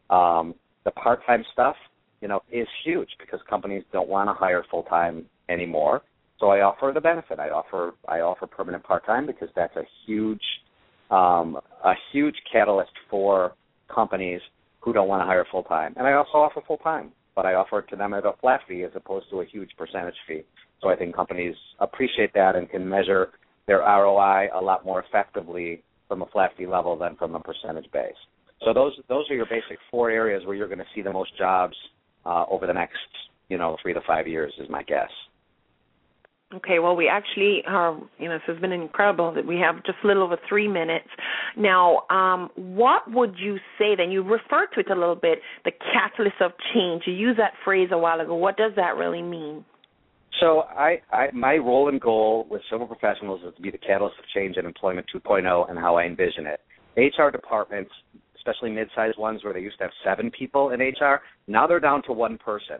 Um, 0.09 0.55
the 0.85 0.91
part-time 0.91 1.43
stuff, 1.51 1.75
you 2.21 2.27
know, 2.27 2.41
is 2.51 2.67
huge 2.83 3.09
because 3.19 3.39
companies 3.49 3.83
don't 3.91 4.07
want 4.07 4.29
to 4.29 4.33
hire 4.33 4.63
full-time 4.71 5.25
anymore. 5.49 6.01
So 6.39 6.47
I 6.47 6.61
offer 6.61 6.91
the 6.93 7.01
benefit. 7.01 7.39
I 7.39 7.49
offer 7.49 7.93
I 8.07 8.19
offer 8.19 8.45
permanent 8.45 8.83
part-time 8.83 9.25
because 9.25 9.49
that's 9.55 9.75
a 9.75 9.83
huge 10.05 10.41
um, 11.09 11.57
a 11.83 11.93
huge 12.11 12.35
catalyst 12.51 12.91
for 13.09 13.53
companies 13.93 14.41
who 14.81 14.93
don't 14.93 15.07
want 15.07 15.21
to 15.21 15.25
hire 15.25 15.45
full-time. 15.51 15.93
And 15.97 16.07
I 16.07 16.13
also 16.13 16.37
offer 16.37 16.61
full-time, 16.65 17.11
but 17.35 17.45
I 17.45 17.53
offer 17.53 17.79
it 17.79 17.89
to 17.89 17.95
them 17.95 18.13
at 18.13 18.25
a 18.25 18.33
flat 18.41 18.61
fee 18.67 18.83
as 18.83 18.91
opposed 18.95 19.29
to 19.31 19.41
a 19.41 19.45
huge 19.45 19.69
percentage 19.77 20.15
fee. 20.27 20.41
So 20.81 20.89
I 20.89 20.95
think 20.95 21.15
companies 21.15 21.55
appreciate 21.79 22.33
that 22.33 22.55
and 22.55 22.69
can 22.69 22.87
measure 22.87 23.29
their 23.67 23.79
ROI 23.79 24.49
a 24.53 24.61
lot 24.61 24.85
more 24.85 25.03
effectively 25.03 25.83
from 26.07 26.21
a 26.21 26.25
flat 26.27 26.51
fee 26.57 26.67
level 26.67 26.97
than 26.97 27.15
from 27.15 27.33
a 27.35 27.39
percentage 27.39 27.91
base. 27.91 28.13
So 28.65 28.73
those 28.73 28.93
those 29.07 29.29
are 29.29 29.35
your 29.35 29.45
basic 29.45 29.77
four 29.91 30.09
areas 30.09 30.43
where 30.45 30.55
you're 30.55 30.67
going 30.67 30.79
to 30.79 30.85
see 30.93 31.01
the 31.01 31.13
most 31.13 31.37
jobs 31.37 31.75
uh, 32.25 32.45
over 32.49 32.67
the 32.67 32.73
next 32.73 32.97
you 33.47 33.57
know 33.57 33.77
three 33.81 33.93
to 33.93 34.01
five 34.05 34.27
years 34.27 34.51
is 34.59 34.67
my 34.69 34.83
guess. 34.83 35.11
Okay, 36.53 36.77
well, 36.79 36.95
we 36.95 37.09
actually 37.09 37.63
are, 37.67 37.99
you 38.19 38.29
know, 38.29 38.35
this 38.35 38.43
has 38.47 38.61
been 38.61 38.71
incredible 38.71 39.33
that 39.33 39.45
we 39.45 39.57
have 39.57 39.83
just 39.83 39.97
a 40.03 40.07
little 40.07 40.23
over 40.23 40.37
three 40.47 40.67
minutes. 40.67 41.07
Now, 41.57 42.03
um, 42.11 42.49
what 42.55 43.11
would 43.11 43.35
you 43.39 43.57
say 43.79 43.95
then? 43.97 44.11
You 44.11 44.21
referred 44.21 44.67
to 44.75 44.81
it 44.81 44.91
a 44.91 44.93
little 44.93 45.15
bit, 45.15 45.39
the 45.65 45.71
catalyst 45.71 46.35
of 46.41 46.51
change. 46.73 47.03
You 47.07 47.13
used 47.13 47.39
that 47.39 47.53
phrase 47.65 47.89
a 47.91 47.97
while 47.97 48.21
ago. 48.21 48.35
What 48.35 48.57
does 48.57 48.73
that 48.75 48.95
really 48.95 49.23
mean? 49.23 49.65
So 50.39 50.61
I, 50.61 51.01
I 51.11 51.27
my 51.33 51.55
role 51.55 51.89
and 51.89 51.99
goal 51.99 52.45
with 52.49 52.61
Silver 52.69 52.85
Professionals 52.85 53.41
is 53.45 53.55
to 53.55 53.61
be 53.61 53.71
the 53.71 53.79
catalyst 53.79 54.17
of 54.19 54.25
change 54.33 54.57
in 54.57 54.65
employment 54.65 55.07
2.0 55.13 55.69
and 55.69 55.79
how 55.79 55.95
I 55.95 56.03
envision 56.03 56.45
it. 56.45 56.59
HR 56.95 57.31
departments, 57.31 57.91
especially 58.45 58.71
mid-sized 58.71 59.17
ones 59.17 59.43
where 59.43 59.53
they 59.53 59.59
used 59.59 59.77
to 59.79 59.85
have 59.85 59.91
seven 60.03 60.29
people 60.31 60.69
in 60.69 60.79
HR, 60.79 61.21
now 61.47 61.65
they're 61.65 61.79
down 61.79 62.03
to 62.03 62.13
one 62.13 62.37
person. 62.37 62.77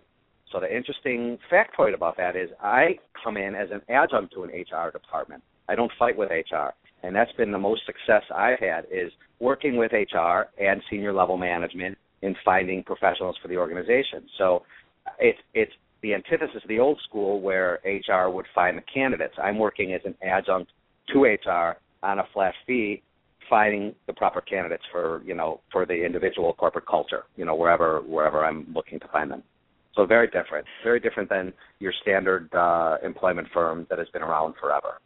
So 0.52 0.60
the 0.60 0.74
interesting 0.74 1.38
factoid 1.52 1.96
about 1.96 2.18
that 2.18 2.36
is 2.36 2.50
I 2.62 3.00
come 3.24 3.36
in 3.36 3.56
as 3.56 3.70
an 3.72 3.82
adjunct 3.90 4.34
to 4.36 4.44
an 4.44 4.50
HR 4.52 4.92
department. 4.92 5.44
I 5.68 5.76
don't 5.76 5.92
fight 5.98 6.16
with 6.16 6.30
HR. 6.30 6.70
And 7.04 7.16
that's 7.16 7.32
been 7.34 7.52
the 7.52 7.58
most 7.58 7.82
success 7.86 8.24
I've 8.34 8.60
had 8.60 8.86
is 8.92 9.12
working 9.40 9.78
with 9.78 9.92
HR 9.92 10.44
and 10.62 10.82
senior 10.90 11.14
level 11.14 11.38
management 11.38 11.98
in 12.22 12.36
finding 12.44 12.84
professionals 12.84 13.36
for 13.42 13.48
the 13.48 13.58
organization. 13.58 14.24
So 14.38 14.64
it's 15.20 15.40
it's 15.54 15.72
the 16.02 16.14
antithesis 16.14 16.64
of 16.64 16.68
the 16.68 16.80
old 16.80 17.00
school 17.08 17.42
where 17.42 17.80
HR 17.84 18.30
would 18.30 18.46
find 18.54 18.78
the 18.78 18.84
candidates. 18.92 19.34
I'm 19.42 19.58
working 19.58 19.94
as 19.94 20.02
an 20.06 20.16
adjunct 20.24 20.72
to 21.14 21.24
HR 21.24 21.78
on 22.04 22.20
a 22.20 22.24
flat 22.34 22.54
fee, 22.66 23.02
finding 23.50 23.96
the 24.08 24.14
proper 24.14 24.42
candidates 24.42 24.84
for 24.92 25.22
you 25.26 25.36
know 25.36 25.62
for 25.72 25.86
the 25.86 26.06
individual 26.06 26.54
corporate 26.54 26.88
culture, 26.88 27.24
you 27.36 27.46
know 27.46 27.56
wherever 27.56 28.02
wherever 28.02 28.46
I'm 28.46 28.68
looking 28.74 29.00
to 29.00 29.08
find 29.08 29.30
them. 29.32 29.44
So 29.96 30.06
very 30.06 30.28
different, 30.28 30.66
very 30.84 31.00
different 31.00 31.30
than 31.30 31.54
your 31.80 31.94
standard 32.02 32.54
uh, 32.54 32.98
employment 33.04 33.48
firm 33.54 33.88
that 33.90 33.98
has 33.98 34.10
been 34.10 34.22
around 34.22 34.56
forever. 34.60 35.00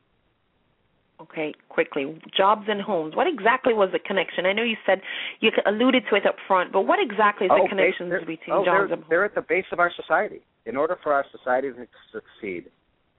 Okay, 1.21 1.53
quickly. 1.67 2.17
Jobs 2.35 2.63
and 2.69 2.81
homes. 2.81 3.13
What 3.13 3.27
exactly 3.27 3.73
was 3.73 3.89
the 3.91 3.99
connection? 3.99 4.45
I 4.45 4.53
know 4.53 4.63
you 4.63 4.77
said 4.85 5.01
you 5.41 5.51
alluded 5.65 6.03
to 6.09 6.15
it 6.15 6.25
up 6.25 6.35
front, 6.47 6.71
but 6.71 6.83
what 6.83 6.97
exactly 6.99 7.45
is 7.45 7.49
the 7.49 7.61
oh, 7.61 7.67
connection 7.67 8.09
between 8.09 8.37
oh, 8.51 8.63
jobs 8.63 8.89
and 8.89 9.01
homes? 9.01 9.05
They're 9.09 9.25
at 9.25 9.35
the 9.35 9.41
base 9.41 9.65
of 9.73 9.79
our 9.79 9.91
society. 9.95 10.41
In 10.65 10.77
order 10.77 10.97
for 11.03 11.13
our 11.13 11.25
society 11.37 11.69
to 11.71 11.87
succeed, 12.13 12.71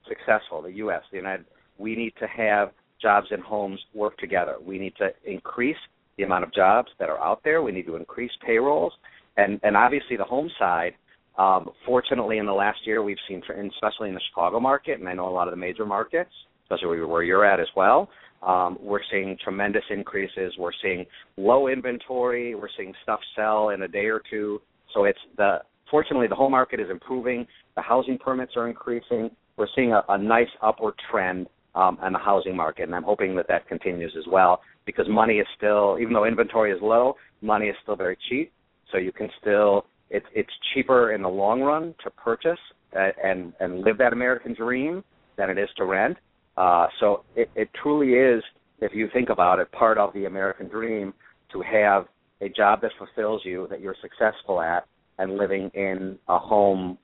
successful, 0.07 0.63
the 0.63 0.73
U.S., 0.85 1.03
the 1.11 1.17
United, 1.17 1.45
we 1.77 1.95
need 1.95 2.13
to 2.19 2.27
have 2.27 2.71
jobs 3.01 3.27
and 3.31 3.41
homes 3.41 3.79
work 3.93 4.17
together. 4.17 4.57
We 4.65 4.79
need 4.79 4.93
to 4.97 5.09
increase 5.25 5.77
the 6.17 6.23
amount 6.23 6.43
of 6.43 6.53
jobs 6.53 6.89
that 6.99 7.09
are 7.09 7.19
out 7.19 7.41
there. 7.43 7.61
We 7.61 7.71
need 7.71 7.85
to 7.87 7.95
increase 7.95 8.31
payrolls, 8.45 8.93
and 9.37 9.59
and 9.63 9.75
obviously 9.75 10.17
the 10.17 10.23
home 10.23 10.49
side. 10.59 10.93
Um, 11.37 11.69
fortunately, 11.85 12.37
in 12.37 12.45
the 12.45 12.53
last 12.53 12.79
year, 12.85 13.01
we've 13.01 13.17
seen, 13.27 13.41
especially 13.41 14.09
in 14.09 14.15
the 14.15 14.21
Chicago 14.29 14.59
market, 14.59 14.99
and 14.99 15.07
I 15.07 15.13
know 15.13 15.29
a 15.29 15.31
lot 15.31 15.47
of 15.47 15.51
the 15.51 15.57
major 15.57 15.85
markets, 15.85 16.29
especially 16.65 17.01
where 17.01 17.23
you're 17.23 17.45
at 17.45 17.59
as 17.59 17.69
well. 17.75 18.09
Um, 18.43 18.77
we're 18.81 19.01
seeing 19.09 19.37
tremendous 19.43 19.83
increases. 19.89 20.53
We're 20.57 20.71
seeing 20.81 21.05
low 21.37 21.67
inventory. 21.67 22.55
We're 22.55 22.69
seeing 22.75 22.93
stuff 23.03 23.19
sell 23.35 23.69
in 23.69 23.83
a 23.83 23.87
day 23.87 24.05
or 24.07 24.21
two. 24.29 24.61
So 24.93 25.05
it's 25.05 25.19
the 25.37 25.59
fortunately 25.89 26.27
the 26.27 26.35
home 26.35 26.51
market 26.51 26.79
is 26.79 26.89
improving. 26.89 27.45
The 27.75 27.81
housing 27.81 28.17
permits 28.17 28.53
are 28.55 28.67
increasing. 28.67 29.29
We're 29.57 29.67
seeing 29.75 29.93
a, 29.93 30.03
a 30.09 30.17
nice 30.17 30.49
upward 30.61 30.95
trend 31.09 31.47
um, 31.75 31.97
in 32.05 32.13
the 32.13 32.19
housing 32.19 32.55
market, 32.55 32.83
and 32.83 32.95
I'm 32.95 33.03
hoping 33.03 33.35
that 33.35 33.47
that 33.47 33.67
continues 33.67 34.13
as 34.17 34.25
well 34.27 34.61
because 34.85 35.05
money 35.09 35.35
is 35.35 35.47
still, 35.57 35.97
even 36.01 36.13
though 36.13 36.25
inventory 36.25 36.71
is 36.71 36.79
low, 36.81 37.15
money 37.41 37.67
is 37.67 37.75
still 37.83 37.95
very 37.95 38.17
cheap. 38.29 38.51
So 38.91 38.97
you 38.97 39.11
can 39.11 39.29
still 39.39 39.85
it's 40.09 40.25
it's 40.35 40.49
cheaper 40.73 41.13
in 41.13 41.21
the 41.21 41.29
long 41.29 41.61
run 41.61 41.95
to 42.03 42.09
purchase 42.11 42.59
and 42.93 43.53
and 43.59 43.81
live 43.81 43.97
that 43.97 44.13
American 44.13 44.53
dream 44.53 45.03
than 45.37 45.49
it 45.49 45.57
is 45.57 45.69
to 45.77 45.85
rent. 45.85 46.17
Uh, 46.57 46.87
so 46.99 47.23
it, 47.35 47.49
it 47.55 47.69
truly 47.81 48.13
is, 48.13 48.43
if 48.81 48.91
you 48.93 49.07
think 49.13 49.29
about 49.29 49.59
it, 49.59 49.71
part 49.71 49.97
of 49.97 50.13
the 50.13 50.25
American 50.25 50.67
dream 50.67 51.13
to 51.53 51.61
have 51.61 52.05
a 52.41 52.49
job 52.49 52.81
that 52.81 52.91
fulfills 52.97 53.41
you, 53.45 53.67
that 53.69 53.79
you're 53.79 53.95
successful 54.01 54.59
at, 54.59 54.85
and 55.17 55.37
living 55.37 55.71
in 55.73 56.17
a 56.27 56.37
home 56.37 56.97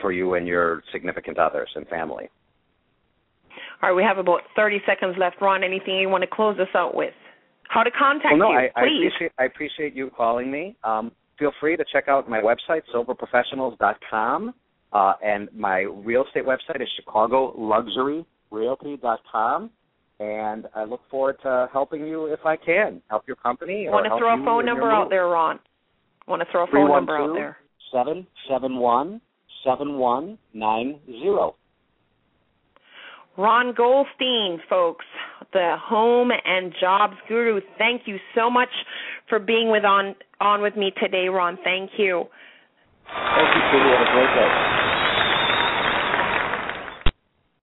for 0.00 0.12
you 0.12 0.34
and 0.34 0.46
your 0.46 0.82
significant 0.92 1.38
others 1.38 1.68
and 1.74 1.86
family. 1.88 2.30
All 3.82 3.90
right, 3.90 3.96
we 3.96 4.02
have 4.02 4.16
about 4.18 4.40
30 4.54 4.80
seconds 4.86 5.16
left. 5.18 5.36
Ron, 5.40 5.62
anything 5.62 5.96
you 5.96 6.08
want 6.08 6.22
to 6.22 6.30
close 6.30 6.58
us 6.58 6.68
out 6.74 6.94
with? 6.94 7.12
How 7.68 7.82
to 7.82 7.90
contact 7.90 8.36
well, 8.38 8.52
no, 8.52 8.52
you, 8.52 8.58
I, 8.58 8.68
please. 8.80 8.82
I 8.84 8.84
appreciate, 8.84 9.32
I 9.38 9.44
appreciate 9.44 9.94
you 9.94 10.10
calling 10.16 10.50
me. 10.50 10.76
Um, 10.84 11.12
feel 11.38 11.52
free 11.60 11.76
to 11.76 11.84
check 11.92 12.08
out 12.08 12.26
my 12.28 12.40
website, 12.40 12.80
silverprofessionals.com, 12.94 14.54
uh, 14.92 15.12
and 15.22 15.48
my 15.52 15.80
real 15.80 16.24
estate 16.24 16.46
website 16.46 16.80
is 16.80 16.88
chicagoluxuryrealty.com. 17.06 19.70
And 20.18 20.66
I 20.74 20.84
look 20.84 21.02
forward 21.10 21.36
to 21.42 21.68
helping 21.72 22.06
you 22.06 22.24
if 22.26 22.46
I 22.46 22.56
can, 22.56 23.02
help 23.10 23.24
your 23.26 23.36
company. 23.36 23.86
Want 23.90 24.06
to 24.06 24.16
throw 24.18 24.40
a 24.40 24.44
phone 24.44 24.64
number 24.64 24.90
out 24.90 25.10
there, 25.10 25.26
Ron? 25.26 25.58
Want 26.26 26.40
to 26.40 26.46
throw 26.50 26.64
a 26.64 26.66
phone 26.68 26.88
number 26.88 27.18
out 27.18 27.34
there? 27.34 27.58
Seven 27.92 28.26
seven 28.48 28.78
one 28.78 29.20
seven 29.62 29.98
one 29.98 30.38
nine 30.54 31.00
zero. 31.06 31.56
Ron 33.38 33.74
Goldstein, 33.74 34.60
folks, 34.68 35.04
the 35.52 35.76
home 35.78 36.30
and 36.44 36.72
jobs 36.80 37.14
guru. 37.28 37.60
Thank 37.78 38.02
you 38.06 38.18
so 38.34 38.50
much 38.50 38.70
for 39.28 39.38
being 39.38 39.70
with 39.70 39.84
on 39.84 40.14
on 40.40 40.62
with 40.62 40.76
me 40.76 40.92
today, 41.00 41.28
Ron. 41.28 41.58
Thank 41.62 41.92
you. 41.98 42.24
Thank 43.06 43.72
you. 43.72 43.78
Have 43.78 44.00
a 44.00 44.12
great 44.12 44.34
day. 44.34 44.85